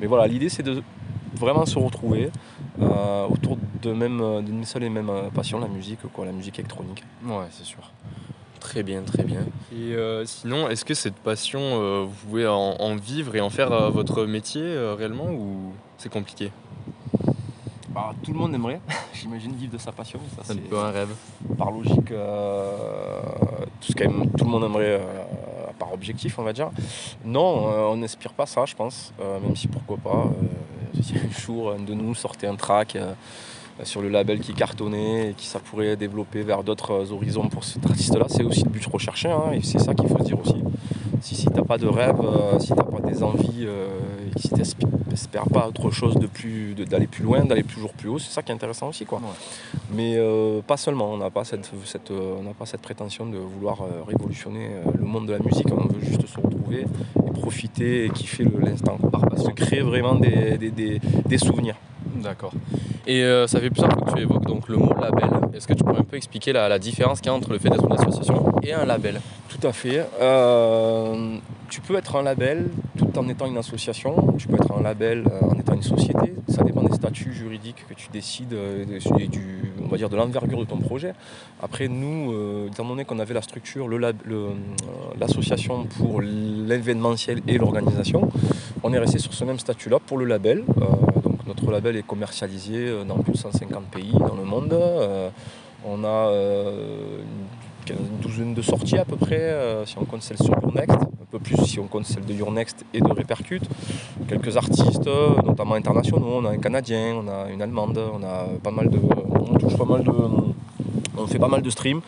Mais 0.00 0.06
voilà, 0.06 0.26
l'idée 0.26 0.48
c'est 0.48 0.62
de 0.64 0.82
vraiment 1.34 1.66
se 1.66 1.78
retrouver 1.78 2.30
euh, 2.80 3.26
autour 3.26 3.56
de 3.82 3.92
même 3.92 4.20
euh, 4.20 4.40
d'une 4.42 4.64
seule 4.64 4.84
et 4.84 4.88
même 4.88 5.10
euh, 5.10 5.28
passion, 5.30 5.58
la 5.58 5.68
musique, 5.68 6.00
quoi, 6.12 6.24
la 6.24 6.32
musique 6.32 6.58
électronique. 6.58 7.02
Ouais, 7.24 7.46
c'est 7.50 7.64
sûr. 7.64 7.90
Très 8.60 8.82
bien, 8.82 9.02
très 9.02 9.22
bien. 9.22 9.42
Et 9.72 9.94
euh, 9.94 10.24
sinon, 10.26 10.68
est-ce 10.68 10.84
que 10.84 10.94
cette 10.94 11.14
passion, 11.16 11.60
euh, 11.62 12.04
vous 12.06 12.26
pouvez 12.28 12.46
en, 12.46 12.56
en 12.78 12.96
vivre 12.96 13.34
et 13.36 13.40
en 13.40 13.50
faire 13.50 13.72
euh, 13.72 13.90
votre 13.90 14.24
métier 14.24 14.62
euh, 14.62 14.94
réellement 14.94 15.30
ou 15.30 15.72
c'est 15.96 16.08
compliqué? 16.12 16.50
Bah, 17.90 18.12
tout 18.22 18.32
le 18.32 18.38
monde 18.38 18.54
aimerait, 18.54 18.80
j'imagine, 19.14 19.52
vivre 19.54 19.72
de 19.72 19.78
sa 19.78 19.92
passion. 19.92 20.20
Ça, 20.36 20.42
C'est 20.44 20.52
un 20.52 20.56
peu 20.68 20.78
un 20.78 20.90
rêve. 20.90 21.14
par 21.56 21.70
logique, 21.70 22.10
euh, 22.10 23.20
tout, 23.80 23.92
ce 23.92 23.94
qu'aime- 23.94 24.30
tout 24.36 24.44
le 24.44 24.50
monde 24.50 24.64
aimerait, 24.64 25.00
euh, 25.00 25.00
par 25.78 25.92
objectif, 25.92 26.38
on 26.38 26.42
va 26.42 26.52
dire. 26.52 26.70
Non, 27.24 27.68
euh, 27.70 27.86
on 27.92 27.96
n'aspire 27.96 28.32
pas 28.34 28.46
ça, 28.46 28.64
je 28.66 28.74
pense, 28.74 29.12
euh, 29.20 29.40
même 29.40 29.56
si 29.56 29.68
pourquoi 29.68 29.96
pas, 29.96 30.24
un 31.14 31.40
jour 31.40 31.72
un 31.72 31.80
de 31.80 31.94
nous 31.94 32.14
sortait 32.14 32.46
un 32.46 32.56
track 32.56 32.96
euh, 32.96 33.14
sur 33.84 34.02
le 34.02 34.08
label 34.08 34.40
qui 34.40 34.54
cartonnait 34.54 35.30
et 35.30 35.34
qui 35.34 35.46
ça 35.46 35.58
pourrait 35.58 35.96
développer 35.96 36.42
vers 36.42 36.62
d'autres 36.62 36.92
euh, 36.92 37.12
horizons 37.12 37.48
pour 37.48 37.64
cet 37.64 37.86
artiste-là, 37.86 38.26
c'est 38.28 38.42
aussi 38.42 38.64
le 38.64 38.70
but 38.70 38.84
recherché, 38.86 39.30
hein, 39.30 39.52
et 39.52 39.62
c'est 39.62 39.78
ça 39.78 39.94
qu'il 39.94 40.08
faut 40.08 40.18
se 40.18 40.24
dire 40.24 40.40
aussi. 40.40 40.56
Si, 41.48 41.54
t'as 41.54 41.62
pas 41.64 41.78
de 41.78 41.86
rêve, 41.88 42.20
euh, 42.22 42.58
si 42.58 42.68
t'as 42.68 42.82
pas 42.84 43.00
des 43.00 43.22
envies, 43.22 43.64
euh, 43.66 43.86
et 44.36 44.38
si 44.38 44.50
t'espères 44.50 45.46
pas 45.48 45.66
autre 45.68 45.90
chose 45.90 46.14
de 46.16 46.26
plus, 46.26 46.74
d'aller 46.74 47.06
plus 47.06 47.24
loin, 47.24 47.44
d'aller 47.44 47.62
toujours 47.64 47.92
plus 47.94 48.08
haut, 48.08 48.18
c'est 48.18 48.30
ça 48.30 48.42
qui 48.42 48.52
est 48.52 48.54
intéressant 48.54 48.88
aussi, 48.88 49.04
quoi. 49.06 49.20
Mais 49.94 50.14
euh, 50.16 50.60
pas 50.66 50.76
seulement, 50.76 51.10
on 51.12 51.16
n'a 51.16 51.30
pas 51.30 51.44
cette, 51.44 51.70
cette, 51.84 52.10
euh, 52.10 52.34
on 52.38 52.42
n'a 52.42 52.52
pas 52.54 52.66
cette 52.66 52.82
prétention 52.82 53.26
de 53.26 53.38
vouloir 53.38 53.80
euh, 53.82 54.02
révolutionner 54.06 54.68
le 54.98 55.04
monde 55.04 55.26
de 55.26 55.32
la 55.32 55.38
musique, 55.38 55.66
on 55.72 55.86
veut 55.86 56.00
juste 56.04 56.26
se 56.26 56.38
retrouver 56.40 56.82
et 57.26 57.30
profiter 57.40 58.04
et 58.04 58.10
kiffer 58.10 58.44
l'instant, 58.60 58.98
se 59.36 59.50
créer 59.50 59.80
vraiment 59.80 60.14
des, 60.16 60.58
des, 60.58 60.70
des- 60.70 61.00
des 61.26 61.38
souvenirs. 61.38 61.76
D'accord. 62.22 62.52
Et 63.08 63.24
euh, 63.24 63.46
ça 63.46 63.58
fait 63.58 63.70
plusieurs 63.70 63.90
fois 63.90 64.02
que 64.02 64.12
tu 64.12 64.20
évoques 64.20 64.44
donc 64.44 64.68
le 64.68 64.76
mot 64.76 64.92
label. 65.00 65.30
Est-ce 65.54 65.66
que 65.66 65.72
tu 65.72 65.82
pourrais 65.82 66.00
un 66.00 66.04
peu 66.04 66.18
expliquer 66.18 66.52
la, 66.52 66.78
différence 66.78 67.22
qu'il 67.22 67.28
y 67.28 67.34
a 67.34 67.34
entre 67.34 67.50
le 67.52 67.58
fait 67.58 67.70
d'être 67.70 67.86
une 67.86 67.98
association 67.98 68.52
et 68.62 68.74
un 68.74 68.84
label? 68.84 69.22
Tout 69.48 69.66
à 69.66 69.72
fait. 69.72 70.06
Euh, 70.20 71.38
tu 71.70 71.80
peux 71.80 71.96
être 71.96 72.16
un 72.16 72.22
label 72.22 72.68
tout 72.98 73.18
en 73.18 73.26
étant 73.30 73.46
une 73.46 73.56
association, 73.56 74.34
tu 74.36 74.46
peux 74.46 74.56
être 74.56 74.72
un 74.78 74.82
label 74.82 75.24
euh, 75.26 75.46
en 75.46 75.58
étant 75.58 75.72
une 75.72 75.82
société, 75.82 76.34
ça 76.48 76.62
dépend 76.64 76.82
des 76.82 76.94
statuts 76.94 77.32
juridiques 77.32 77.82
que 77.88 77.94
tu 77.94 78.08
décides 78.12 78.54
et 79.18 79.28
du, 79.28 79.72
on 79.82 79.88
va 79.88 79.96
dire 79.96 80.10
de 80.10 80.16
l'envergure 80.16 80.60
de 80.60 80.66
ton 80.66 80.76
projet. 80.76 81.14
Après 81.62 81.88
nous, 81.88 82.34
étant 82.70 82.84
donné 82.84 83.06
qu'on 83.06 83.18
avait 83.20 83.34
la 83.34 83.42
structure, 83.42 83.88
l'association 85.18 85.86
pour 85.96 86.20
l'événementiel 86.20 87.40
et 87.48 87.56
l'organisation, 87.56 88.30
on 88.82 88.92
est 88.92 88.98
resté 88.98 89.18
sur 89.18 89.32
ce 89.32 89.44
même 89.44 89.58
statut-là 89.58 89.98
pour 89.98 90.18
le 90.18 90.26
label. 90.26 90.64
Notre 91.60 91.72
label 91.72 91.96
est 91.96 92.06
commercialisé 92.06 92.86
euh, 92.86 93.02
dans 93.02 93.18
plus 93.18 93.32
de 93.32 93.36
150 93.36 93.86
pays 93.86 94.12
dans 94.12 94.36
le 94.36 94.44
monde. 94.44 94.72
Euh, 94.72 95.28
on 95.84 96.04
a 96.04 96.28
euh, 96.28 97.18
une 97.88 98.18
douzaine 98.22 98.54
de 98.54 98.62
sorties 98.62 98.96
à 98.96 99.04
peu 99.04 99.16
près, 99.16 99.56
si 99.86 99.96
on 99.98 100.04
compte 100.04 100.22
celle 100.22 100.36
sur 100.36 100.54
Yournext, 100.62 100.92
un 100.92 101.26
peu 101.30 101.38
plus 101.40 101.56
si 101.64 101.80
on 101.80 101.86
compte 101.86 102.04
celle 102.04 102.24
de 102.26 102.34
Yournext 102.34 102.84
et 102.94 103.00
de 103.00 103.08
Repercute. 103.08 103.64
Quelques 104.28 104.56
artistes, 104.56 105.08
notamment 105.44 105.74
internationaux, 105.74 106.40
on 106.42 106.44
a 106.44 106.50
un 106.50 106.58
Canadien, 106.58 107.22
on 107.24 107.28
a 107.28 107.50
une 107.50 107.62
Allemande, 107.62 107.98
on 108.12 108.22
a 108.22 108.46
pas 108.62 108.70
mal 108.70 108.90
de. 108.90 108.98
On 108.98 109.56
touche 109.56 109.76
pas 109.76 109.86
mal 109.86 110.04
de. 110.04 110.12
On 111.16 111.26
fait 111.26 111.38
pas 111.38 111.48
mal 111.48 111.62
de 111.62 111.70
streams. 111.70 112.02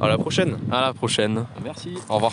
à 0.00 0.08
la 0.08 0.18
prochaine. 0.18 0.56
À 0.72 0.80
la 0.80 0.92
prochaine. 0.92 1.44
Merci. 1.64 1.90
Au 2.08 2.14
revoir. 2.14 2.32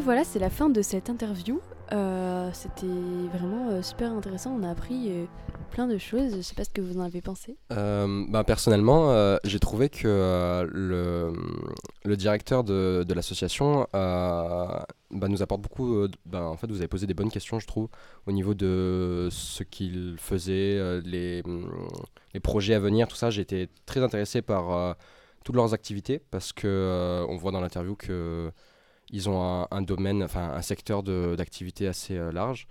Et 0.00 0.02
voilà, 0.02 0.24
c'est 0.24 0.38
la 0.38 0.48
fin 0.48 0.70
de 0.70 0.80
cette 0.80 1.10
interview. 1.10 1.60
Euh, 1.92 2.48
C'était 2.54 2.86
vraiment 3.34 3.68
euh, 3.68 3.82
super 3.82 4.10
intéressant. 4.12 4.56
On 4.58 4.62
a 4.62 4.70
appris 4.70 5.10
euh, 5.10 5.26
plein 5.70 5.86
de 5.86 5.98
choses. 5.98 6.36
Je 6.36 6.40
sais 6.40 6.54
pas 6.54 6.64
ce 6.64 6.70
que 6.70 6.80
vous 6.80 6.96
en 6.96 7.02
avez 7.02 7.20
pensé. 7.20 7.58
Euh, 7.70 8.24
bah, 8.30 8.42
personnellement, 8.42 9.14
j'ai 9.44 9.58
trouvé 9.58 9.90
que 9.90 10.66
le, 10.72 12.16
directeur 12.16 12.64
de, 12.64 13.12
l'association 13.12 13.86
bah, 13.92 14.86
nous 15.10 15.42
apporte 15.42 15.60
beaucoup. 15.60 16.08
bah, 16.24 16.44
en 16.44 16.56
fait, 16.56 16.68
vous 16.68 16.78
avez 16.78 16.88
posé 16.88 17.06
des 17.06 17.12
bonnes 17.12 17.30
questions, 17.30 17.58
je 17.58 17.66
trouve, 17.66 17.90
au 18.26 18.32
niveau 18.32 18.54
de 18.54 19.28
ce 19.30 19.64
qu'il 19.64 20.16
faisait, 20.16 20.78
euh, 20.78 21.02
les, 21.04 21.42
projets 22.40 22.72
à 22.72 22.78
venir, 22.78 23.06
tout 23.06 23.16
ça. 23.16 23.28
J'ai 23.28 23.42
été 23.42 23.68
très 23.84 24.00
intéressé 24.00 24.40
par 24.40 24.96
toutes 25.44 25.56
leurs 25.56 25.74
activités 25.74 26.22
parce 26.30 26.54
que 26.54 27.22
on 27.28 27.36
voit 27.36 27.52
dans 27.52 27.60
l'interview 27.60 27.96
que 27.96 28.50
ils 29.10 29.28
ont 29.28 29.42
un, 29.42 29.68
un 29.70 29.82
domaine, 29.82 30.22
enfin 30.22 30.52
un 30.52 30.62
secteur 30.62 31.02
d'activité 31.02 31.86
assez 31.86 32.16
euh, 32.16 32.32
large 32.32 32.66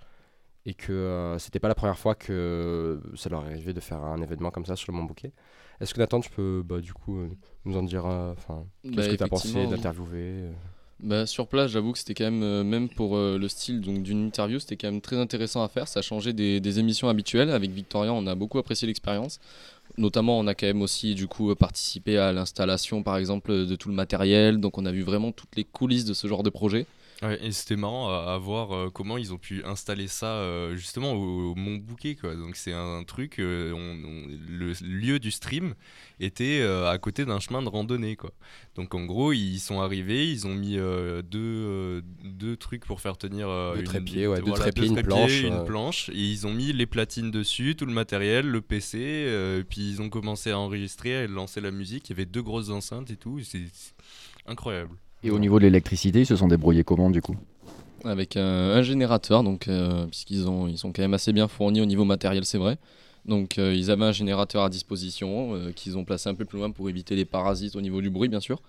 et 0.66 0.74
que 0.74 0.92
euh, 0.92 1.38
c'était 1.38 1.58
pas 1.58 1.68
la 1.68 1.74
première 1.74 1.98
fois 1.98 2.14
que 2.14 3.00
ça 3.14 3.28
leur 3.28 3.46
est 3.46 3.52
arrivé 3.52 3.72
de 3.72 3.80
faire 3.80 4.02
un 4.02 4.20
événement 4.20 4.50
comme 4.50 4.66
ça 4.66 4.76
sur 4.76 4.92
le 4.92 4.98
Mont 4.98 5.04
Bouquet. 5.04 5.32
Est-ce 5.80 5.94
que 5.94 6.00
Nathan, 6.00 6.20
tu 6.20 6.30
peux 6.30 6.62
bah, 6.64 6.80
du 6.80 6.92
coup 6.92 7.18
euh, 7.18 7.30
nous 7.64 7.76
en 7.76 7.82
dire, 7.82 8.04
euh, 8.04 8.32
enfin, 8.32 8.66
Bah, 8.84 8.90
qu'est-ce 8.96 9.08
que 9.08 9.16
tu 9.16 9.22
as 9.22 9.28
pensé 9.28 9.66
d'interviewer 9.66 10.50
Bah, 11.02 11.24
sur 11.24 11.48
place, 11.48 11.70
j'avoue 11.70 11.92
que 11.92 11.98
c'était 11.98 12.12
quand 12.12 12.30
même, 12.30 12.62
même 12.68 12.88
pour 12.90 13.16
le 13.16 13.48
style 13.48 13.80
d'une 13.80 14.26
interview, 14.26 14.58
c'était 14.58 14.76
quand 14.76 14.90
même 14.90 15.00
très 15.00 15.16
intéressant 15.16 15.62
à 15.62 15.68
faire. 15.68 15.88
Ça 15.88 16.02
changeait 16.02 16.34
des, 16.34 16.60
des 16.60 16.78
émissions 16.78 17.08
habituelles. 17.08 17.50
Avec 17.50 17.70
Victorian, 17.70 18.14
on 18.14 18.26
a 18.26 18.34
beaucoup 18.34 18.58
apprécié 18.58 18.86
l'expérience. 18.86 19.40
Notamment, 19.98 20.38
on 20.38 20.46
a 20.46 20.54
quand 20.54 20.66
même 20.66 20.82
aussi 20.82 21.14
du 21.14 21.26
coup 21.26 21.54
participé 21.54 22.16
à 22.18 22.32
l'installation, 22.32 23.02
par 23.02 23.16
exemple, 23.16 23.66
de 23.66 23.76
tout 23.76 23.88
le 23.88 23.94
matériel. 23.94 24.58
Donc, 24.58 24.78
on 24.78 24.86
a 24.86 24.92
vu 24.92 25.02
vraiment 25.02 25.32
toutes 25.32 25.56
les 25.56 25.64
coulisses 25.64 26.04
de 26.04 26.14
ce 26.14 26.26
genre 26.26 26.42
de 26.42 26.50
projet. 26.50 26.86
Ouais, 27.22 27.38
et 27.44 27.52
c'était 27.52 27.76
marrant 27.76 28.08
à, 28.08 28.32
à 28.32 28.38
voir 28.38 28.72
euh, 28.74 28.88
comment 28.88 29.18
ils 29.18 29.34
ont 29.34 29.38
pu 29.38 29.62
installer 29.64 30.08
ça 30.08 30.26
euh, 30.36 30.74
justement 30.74 31.12
au, 31.12 31.50
au 31.50 31.54
Mont 31.54 31.76
Bouquet 31.76 32.14
quoi. 32.14 32.34
Donc 32.34 32.56
c'est 32.56 32.72
un, 32.72 33.04
truc, 33.04 33.38
euh, 33.40 33.72
on- 33.74 34.04
on- 34.08 34.26
le 34.48 34.72
lieu 34.82 35.18
du 35.18 35.30
stream 35.30 35.74
était 36.18 36.62
à 36.62 36.96
côté 36.96 37.26
d'un 37.26 37.38
chemin 37.38 37.60
de 37.60 37.68
randonnée 37.68 38.16
quoi. 38.16 38.32
Donc 38.74 38.94
en 38.94 39.04
gros 39.04 39.34
ils 39.34 39.58
sont 39.58 39.82
arrivés, 39.82 40.30
ils 40.30 40.46
ont 40.46 40.54
mis 40.54 40.76
deux, 40.76 42.02
deux 42.24 42.56
trucs 42.56 42.86
pour 42.86 43.02
faire 43.02 43.18
tenir 43.18 43.48
une- 43.74 43.84
trépieds, 43.84 44.26
ouais, 44.26 44.38
deux 44.38 44.46
voilà, 44.46 44.64
trépieds, 44.72 44.86
une 44.86 44.94
planche, 45.02 45.30
une 45.48 45.64
planche, 45.66 46.08
et 46.08 46.14
ils 46.18 46.46
ont 46.46 46.54
mis 46.54 46.72
les 46.72 46.86
platines 46.86 47.30
dessus, 47.30 47.76
tout 47.76 47.84
le 47.86 47.92
matériel, 47.92 48.46
le 48.46 48.62
PC, 48.62 48.98
et 48.98 49.64
puis 49.64 49.90
ils 49.90 50.00
ont 50.00 50.08
commencé 50.08 50.50
à 50.52 50.58
enregistrer, 50.58 51.16
à 51.24 51.26
lancer 51.26 51.60
la 51.60 51.70
musique. 51.70 52.08
Il 52.08 52.12
y 52.12 52.14
avait 52.14 52.24
deux 52.26 52.42
grosses 52.42 52.70
enceintes 52.70 53.10
et 53.10 53.16
tout, 53.16 53.40
c'est 53.40 53.66
incroyable. 54.46 54.96
Et 55.22 55.30
au 55.30 55.38
niveau 55.38 55.58
de 55.58 55.64
l'électricité, 55.64 56.20
ils 56.20 56.26
se 56.26 56.36
sont 56.36 56.48
débrouillés 56.48 56.84
comment 56.84 57.10
du 57.10 57.20
coup 57.22 57.36
avec 58.02 58.38
un, 58.38 58.42
un 58.42 58.80
générateur, 58.82 59.42
donc 59.44 59.68
euh, 59.68 60.06
puisqu'ils 60.06 60.48
ont, 60.48 60.66
ils 60.66 60.78
sont 60.78 60.90
quand 60.90 61.02
même 61.02 61.12
assez 61.12 61.34
bien 61.34 61.48
fournis 61.48 61.82
au 61.82 61.84
niveau 61.84 62.06
matériel, 62.06 62.46
c'est 62.46 62.56
vrai. 62.56 62.78
Donc 63.26 63.58
euh, 63.58 63.74
ils 63.74 63.90
avaient 63.90 64.06
un 64.06 64.12
générateur 64.12 64.62
à 64.64 64.70
disposition 64.70 65.54
euh, 65.54 65.72
qu'ils 65.72 65.98
ont 65.98 66.04
placé 66.06 66.30
un 66.30 66.34
peu 66.34 66.46
plus 66.46 66.56
loin 66.58 66.70
pour 66.70 66.88
éviter 66.88 67.14
les 67.14 67.26
parasites 67.26 67.76
au 67.76 67.82
niveau 67.82 68.00
du 68.00 68.08
bruit, 68.08 68.30
bien 68.30 68.40
sûr. 68.40 68.62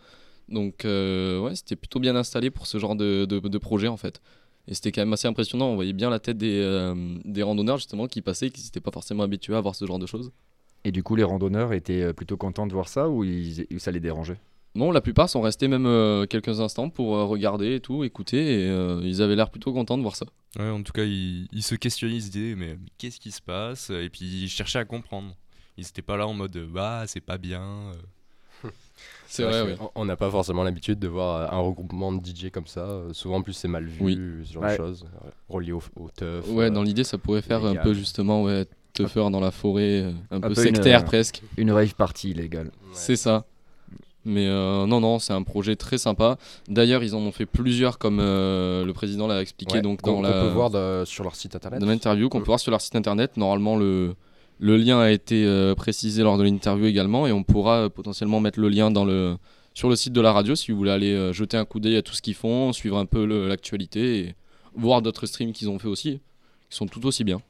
Donc 0.49 0.83
euh, 0.83 1.39
ouais, 1.39 1.55
c'était 1.55 1.77
plutôt 1.77 2.01
bien 2.01 2.13
installé 2.17 2.49
pour 2.49 2.67
ce 2.67 2.77
genre 2.77 2.97
de, 2.97 3.23
de- 3.23 3.39
de 3.39 3.57
projet 3.57 3.87
en 3.87 3.95
fait. 3.95 4.19
Et 4.67 4.73
c'était 4.73 4.91
quand 4.91 4.99
même 5.01 5.13
assez 5.13 5.29
impressionnant. 5.29 5.67
On 5.67 5.75
voyait 5.75 5.93
bien 5.93 6.09
la 6.09 6.19
tête 6.19 6.37
des, 6.37 6.59
euh, 6.61 6.93
des 7.23 7.41
randonneurs 7.41 7.77
justement 7.77 8.07
qui 8.07 8.21
passaient, 8.21 8.49
qui 8.49 8.61
n'étaient 8.65 8.81
pas 8.81 8.91
forcément 8.91 9.23
habitués 9.23 9.55
à 9.55 9.61
voir 9.61 9.75
ce 9.75 9.85
genre 9.85 9.97
de 9.99 10.07
choses. 10.07 10.33
Et 10.83 10.91
du 10.91 11.03
coup, 11.03 11.15
les 11.15 11.23
randonneurs 11.23 11.71
étaient 11.71 12.01
euh, 12.01 12.11
plutôt 12.11 12.35
contents 12.35 12.67
de 12.67 12.73
voir 12.73 12.89
ça 12.89 13.07
ou 13.09 13.23
ils- 13.23 13.65
ou 13.73 13.79
ça 13.79 13.91
les 13.91 14.01
dérangeait? 14.01 14.39
Non, 14.73 14.91
la 14.91 15.01
plupart 15.01 15.29
sont 15.29 15.41
restés 15.41 15.67
même 15.67 15.85
euh, 15.85 16.25
quelques 16.25 16.61
instants 16.61 16.89
pour 16.89 17.15
euh, 17.17 17.25
regarder 17.25 17.75
et 17.75 17.79
tout, 17.81 18.03
écouter, 18.05 18.63
et 18.63 18.69
euh, 18.69 19.01
ils 19.03 19.21
avaient 19.21 19.35
l'air 19.35 19.49
plutôt 19.49 19.73
contents 19.73 19.97
de 19.97 20.01
voir 20.01 20.15
ça. 20.15 20.25
Ouais, 20.57 20.69
en 20.69 20.81
tout 20.81 20.93
cas, 20.93 21.03
ils, 21.03 21.47
ils 21.51 21.63
se 21.63 21.75
questionnaient, 21.75 22.15
ils 22.15 22.21
se 22.23 22.31
disaient, 22.31 22.55
mais, 22.55 22.75
mais 22.81 22.89
qu'est-ce 22.97 23.19
qui 23.19 23.31
se 23.31 23.41
passe? 23.41 23.89
Et 23.89 24.09
puis 24.09 24.25
ils 24.25 24.49
cherchaient 24.49 24.79
à 24.79 24.85
comprendre. 24.85 25.35
Ils 25.77 25.81
n'étaient 25.83 26.01
pas 26.01 26.15
là 26.17 26.25
en 26.27 26.33
mode, 26.33 26.57
bah, 26.71 27.03
c'est 27.07 27.21
pas 27.21 27.37
bien. 27.37 27.63
C'est 29.27 29.43
vrai, 29.43 29.61
oui. 29.63 29.75
que 29.77 29.81
On- 29.95 30.03
n'a 30.05 30.15
pas 30.17 30.29
forcément 30.29 30.63
l'habitude 30.63 30.99
de 30.99 31.07
voir 31.07 31.53
un 31.53 31.59
regroupement 31.59 32.11
de 32.11 32.23
DJ 32.23 32.49
comme 32.51 32.67
ça. 32.67 33.01
Souvent, 33.13 33.37
en 33.37 33.41
plus, 33.41 33.53
c'est 33.53 33.69
mal 33.69 33.85
vu, 33.85 33.97
Oui. 34.01 34.19
ce 34.45 34.53
genre 34.53 34.63
Ouais. 34.63 34.71
de 34.73 34.75
choses, 34.77 35.05
relié 35.47 35.71
au, 35.71 35.81
au 35.95 36.09
teuf. 36.09 36.47
Ouais, 36.49 36.65
euh, 36.65 36.69
dans 36.69 36.83
l'idée, 36.83 37.05
ça 37.05 37.17
pourrait 37.17 37.41
faire 37.41 37.65
un 37.65 37.75
peu 37.75 37.93
justement, 37.93 38.43
ouais, 38.43 38.67
dans 39.15 39.39
la 39.39 39.51
forêt, 39.51 40.13
un, 40.31 40.41
peu, 40.41 40.53
sectaire 40.53 41.05
presque. 41.05 41.41
Une 41.57 41.71
rave 41.71 41.95
party 41.95 42.31
illégale. 42.31 42.67
ouais. 42.67 42.71
C'est 42.93 43.15
ça. 43.15 43.45
Mais 44.23 44.45
euh, 44.47 44.85
non, 44.85 44.99
non, 44.99 45.17
c'est 45.17 45.33
un 45.33 45.41
projet 45.41 45.75
très 45.75 45.97
sympa. 45.97 46.37
D'ailleurs, 46.67 47.03
ils 47.03 47.15
en 47.15 47.19
ont 47.19 47.31
fait 47.31 47.47
plusieurs, 47.47 47.97
comme 47.97 48.19
euh, 48.21 48.85
le 48.85 48.93
président 48.93 49.25
l'a 49.27 49.41
expliqué 49.41 49.77
Ouais, 49.77 49.81
donc 49.81 50.01
dans 50.03 50.21
la 50.21 50.31
peut 50.31 50.47
voir 50.49 50.69
de- 50.69 51.03
sur 51.05 51.23
leur 51.23 51.35
site 51.35 51.55
internet. 51.55 51.79
dans 51.81 51.87
l'interview 51.87 52.29
qu'on 52.29 52.39
peut 52.39 52.45
voir 52.45 52.59
sur 52.59 52.69
leur 52.71 52.81
site 52.81 52.95
internet. 52.95 53.35
Normalement, 53.37 53.75
le, 53.77 54.13
le 54.59 54.77
lien 54.77 54.99
a 54.99 55.09
été 55.09 55.43
euh, 55.45 55.73
précisé 55.73 56.21
lors 56.21 56.37
de 56.37 56.43
l'interview 56.43 56.85
également 56.85 57.25
et 57.25 57.31
on 57.31 57.43
pourra 57.43 57.77
euh, 57.85 57.89
potentiellement 57.89 58.39
mettre 58.39 58.59
le 58.59 58.69
lien 58.69 58.91
dans 58.91 59.05
le, 59.05 59.37
sur 59.73 59.89
le 59.89 59.95
site 59.95 60.13
de 60.13 60.21
la 60.21 60.31
radio 60.33 60.53
si 60.53 60.71
vous 60.71 60.77
voulez 60.77 60.91
aller 60.91 61.13
euh, 61.13 61.33
jeter 61.33 61.57
un 61.57 61.65
coup 61.65 61.79
d'œil 61.79 61.97
à 61.97 62.03
tout 62.03 62.13
ce 62.13 62.21
qu'ils 62.21 62.35
font, 62.35 62.73
suivre 62.73 62.97
un 62.99 63.07
peu 63.07 63.25
l'actualité 63.47 64.19
et 64.19 64.35
voir 64.75 65.01
d'autres 65.01 65.25
streams 65.25 65.51
qu'ils 65.51 65.69
ont 65.71 65.79
fait 65.79 65.87
aussi, 65.87 66.19
qui 66.69 66.77
sont 66.77 66.85
tout 66.85 67.03
aussi 67.07 67.23
bien. 67.23 67.41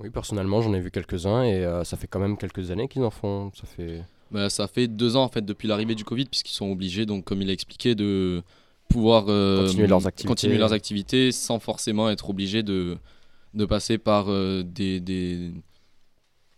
Oui, 0.00 0.10
personnellement, 0.10 0.62
j'en 0.62 0.72
ai 0.74 0.80
vu 0.80 0.92
quelques-uns 0.92 1.42
et 1.42 1.64
euh, 1.64 1.82
ça 1.82 1.96
fait 1.96 2.06
quand 2.06 2.20
même 2.20 2.36
quelques 2.36 2.70
années 2.70 2.86
qu'ils 2.86 3.02
en 3.02 3.10
font. 3.10 3.50
Ça 3.54 3.66
fait. 3.66 4.04
Bah, 4.30 4.50
ça 4.50 4.68
fait 4.68 4.88
deux 4.88 5.16
ans 5.16 5.22
en 5.24 5.28
fait 5.28 5.44
depuis 5.44 5.68
l'arrivée 5.68 5.94
du 5.94 6.04
Covid 6.04 6.26
puisqu'ils 6.26 6.54
sont 6.54 6.70
obligés 6.70 7.06
donc 7.06 7.24
comme 7.24 7.40
il 7.40 7.48
a 7.48 7.52
expliqué 7.52 7.94
de 7.94 8.42
pouvoir 8.88 9.26
euh, 9.28 9.64
Continuer 9.66 9.86
leurs 9.86 10.06
activités. 10.06 10.28
continuer 10.28 10.58
leurs 10.58 10.72
activités 10.72 11.32
sans 11.32 11.58
forcément 11.58 12.10
être 12.10 12.28
obligés 12.30 12.62
de, 12.62 12.98
de 13.54 13.64
passer 13.64 13.96
par 13.98 14.26
euh, 14.28 14.62
des, 14.62 15.00
des, 15.00 15.50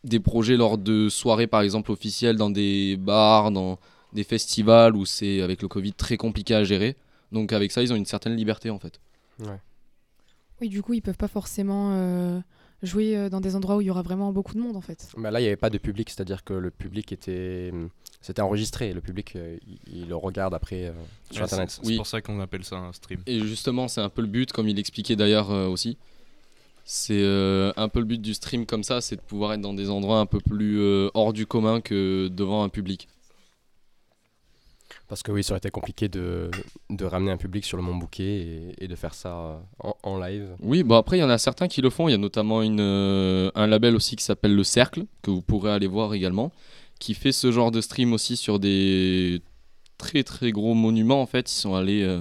des 0.04 0.20
projets 0.20 0.56
lors 0.56 0.78
de 0.78 1.08
soirées 1.08 1.46
par 1.46 1.60
exemple 1.62 1.92
officielles 1.92 2.36
dans 2.36 2.50
des 2.50 2.96
bars, 2.96 3.50
dans 3.52 3.78
des 4.12 4.24
festivals 4.24 4.96
où 4.96 5.06
c'est 5.06 5.40
avec 5.40 5.62
le 5.62 5.68
Covid 5.68 5.92
très 5.92 6.16
compliqué 6.16 6.54
à 6.54 6.64
gérer. 6.64 6.96
Donc 7.30 7.52
avec 7.52 7.70
ça 7.70 7.82
ils 7.82 7.92
ont 7.92 7.96
une 7.96 8.06
certaine 8.06 8.34
liberté 8.34 8.70
en 8.70 8.78
fait. 8.80 9.00
Oui, 10.60 10.68
du 10.68 10.82
coup, 10.82 10.92
ils 10.92 11.00
peuvent 11.00 11.16
pas 11.16 11.28
forcément 11.28 11.92
euh, 11.94 12.38
jouer 12.82 13.16
euh, 13.16 13.28
dans 13.28 13.40
des 13.40 13.56
endroits 13.56 13.76
où 13.76 13.80
il 13.80 13.86
y 13.86 13.90
aura 13.90 14.02
vraiment 14.02 14.32
beaucoup 14.32 14.54
de 14.54 14.60
monde 14.60 14.76
en 14.76 14.80
fait. 14.80 15.08
Bah 15.16 15.30
là, 15.30 15.40
il 15.40 15.42
n'y 15.44 15.48
avait 15.48 15.56
pas 15.56 15.70
de 15.70 15.78
public, 15.78 16.10
c'est-à-dire 16.10 16.44
que 16.44 16.52
le 16.54 16.70
public 16.70 17.12
était. 17.12 17.72
C'était 18.22 18.42
enregistré. 18.42 18.92
Le 18.92 19.00
public, 19.00 19.34
euh, 19.36 19.56
il, 19.66 20.00
il 20.02 20.08
le 20.08 20.14
regarde 20.16 20.52
après 20.52 20.86
euh, 20.86 20.92
sur 21.30 21.38
Ouais, 21.40 21.44
internet. 21.44 21.70
C'est 21.70 21.80
c'est 21.82 21.86
Oui. 21.88 21.96
pour 21.96 22.06
ça 22.06 22.20
qu'on 22.20 22.38
appelle 22.40 22.64
ça 22.64 22.76
un 22.76 22.92
stream. 22.92 23.20
Et 23.26 23.40
justement, 23.40 23.88
c'est 23.88 24.02
un 24.02 24.10
peu 24.10 24.20
le 24.20 24.26
but, 24.28 24.52
comme 24.52 24.68
il 24.68 24.78
expliquait 24.78 25.16
d'ailleurs 25.16 25.50
euh, 25.50 25.68
aussi. 25.68 25.96
C'est 26.84 27.22
euh, 27.22 27.72
un 27.76 27.88
peu 27.88 28.00
le 28.00 28.04
but 28.04 28.20
du 28.20 28.34
stream 28.34 28.66
comme 28.66 28.82
ça, 28.82 29.00
c'est 29.00 29.16
de 29.16 29.20
pouvoir 29.20 29.52
être 29.52 29.60
dans 29.60 29.74
des 29.74 29.88
endroits 29.90 30.18
un 30.18 30.26
peu 30.26 30.40
plus 30.40 30.80
euh, 30.80 31.08
hors 31.14 31.32
du 31.32 31.46
commun 31.46 31.80
que 31.80 32.28
devant 32.28 32.62
un 32.64 32.68
public. 32.68 33.08
Parce 35.10 35.24
que 35.24 35.32
oui, 35.32 35.42
ça 35.42 35.54
aurait 35.54 35.58
été 35.58 35.70
compliqué 35.70 36.08
de, 36.08 36.52
de 36.88 37.04
ramener 37.04 37.32
un 37.32 37.36
public 37.36 37.64
sur 37.64 37.76
le 37.76 37.82
Mont 37.82 37.96
Bouquet 37.96 38.76
et, 38.78 38.86
de 38.86 38.94
faire 38.94 39.12
ça 39.12 39.34
euh, 39.84 39.90
en, 40.04 40.20
live. 40.20 40.54
Oui, 40.60 40.84
bon 40.84 40.94
après, 40.94 41.16
il 41.16 41.20
y 41.20 41.24
en 41.24 41.28
a 41.28 41.36
certains 41.36 41.66
qui 41.66 41.82
le 41.82 41.90
font. 41.90 42.06
Il 42.06 42.12
y 42.12 42.14
a 42.14 42.16
notamment 42.16 42.62
une, 42.62 42.78
euh, 42.78 43.50
un 43.56 43.66
label 43.66 43.96
aussi 43.96 44.14
qui 44.14 44.22
s'appelle 44.22 44.54
Le 44.54 44.62
Cercle, 44.62 45.06
que 45.22 45.32
vous 45.32 45.42
pourrez 45.42 45.72
aller 45.72 45.88
voir 45.88 46.14
également, 46.14 46.52
qui 47.00 47.14
fait 47.14 47.32
ce 47.32 47.50
genre 47.50 47.72
de 47.72 47.80
stream 47.80 48.12
aussi 48.12 48.36
sur 48.36 48.60
des 48.60 49.42
très 49.98 50.22
très 50.22 50.52
gros 50.52 50.74
monuments. 50.74 51.20
En 51.20 51.26
fait, 51.26 51.50
ils 51.50 51.58
sont 51.58 51.74
allés 51.74 52.04
euh, 52.04 52.20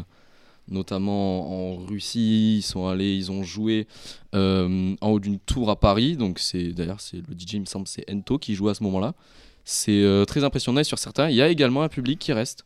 notamment 0.68 1.76
en 1.76 1.86
Russie, 1.86 2.58
ils 2.58 2.64
sont 2.64 2.88
allés, 2.88 3.16
ils 3.16 3.32
ont 3.32 3.44
joué 3.44 3.86
en 4.34 4.96
haut 5.04 5.20
d'une 5.20 5.38
tour 5.38 5.70
à 5.70 5.80
Paris. 5.80 6.18
Donc 6.18 6.40
c'est 6.40 6.70
d'ailleurs 6.70 7.02
c'est 7.02 7.18
le 7.18 7.38
DJ, 7.38 7.54
il 7.54 7.60
me 7.62 7.66
semble, 7.66 7.88
c'est 7.88 8.12
Ento 8.12 8.40
qui 8.40 8.56
joue 8.56 8.68
à 8.68 8.74
ce 8.74 8.82
moment-là. 8.82 9.14
C'est 9.64 10.04
très 10.26 10.44
impressionnant 10.44 10.84
sur 10.84 10.98
certains, 10.98 11.30
il 11.30 11.36
y 11.36 11.42
a 11.44 11.50
également 11.50 11.84
un 11.84 11.90
public 11.90 12.18
qui 12.18 12.34
reste. 12.34 12.66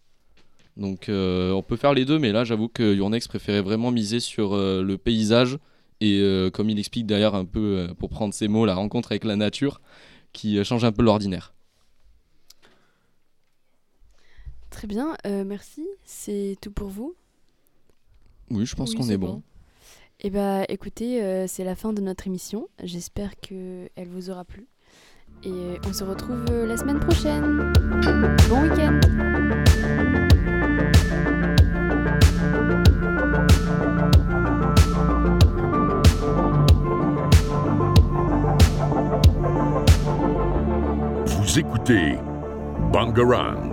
Donc 0.76 1.08
euh, 1.08 1.52
on 1.52 1.62
peut 1.62 1.76
faire 1.76 1.94
les 1.94 2.06
deux, 2.06 2.18
mais 2.20 2.32
là 2.32 2.44
j'avoue 2.44 2.68
que 2.68 2.96
Yournex 2.96 3.28
préférait 3.28 3.62
vraiment 3.62 3.92
miser 3.92 4.20
sur 4.20 4.54
euh, 4.54 4.82
le 4.82 4.98
paysage 4.98 5.60
et 6.02 6.20
euh, 6.20 6.50
comme 6.50 6.70
il 6.70 6.80
explique 6.80 7.06
d'ailleurs 7.06 7.36
un 7.36 7.46
peu, 7.46 7.90
pour 8.00 8.10
prendre 8.10 8.34
ses 8.34 8.48
mots, 8.48 8.66
la 8.66 8.76
rencontre 8.76 9.12
avec 9.12 9.24
la 9.24 9.36
nature 9.36 9.82
qui 10.34 10.64
change 10.66 10.84
un 10.84 10.92
peu 10.92 11.04
l'ordinaire. 11.04 11.54
Très 14.72 14.88
bien, 14.88 15.16
euh, 15.28 15.44
merci. 15.46 15.86
C'est 16.04 16.58
tout 16.60 16.72
pour 16.72 16.88
vous? 16.88 17.16
Oui, 18.50 18.66
je 18.66 18.76
pense 18.76 18.90
Oui, 18.90 18.96
qu'on 18.96 19.10
est 19.10 19.18
bon. 19.18 19.44
Eh 20.20 20.30
bah, 20.30 20.64
écoutez, 20.68 21.22
euh, 21.24 21.46
c'est 21.48 21.64
la 21.64 21.76
fin 21.76 21.94
de 21.94 22.02
notre 22.02 22.28
émission. 22.28 22.68
J'espère 22.84 23.40
que 23.40 23.88
elle 23.96 24.08
vous 24.08 24.30
aura 24.30 24.46
plu. 24.46 24.68
Et 25.44 25.78
on 25.88 25.94
se 25.94 26.04
retrouve 26.04 26.46
la 26.46 26.78
semaine 26.78 27.00
prochaine. 27.00 27.72
Bon 28.50 28.64
week-end. 28.64 29.00
Écoutez 41.56 42.18
Bangarang. 42.92 43.73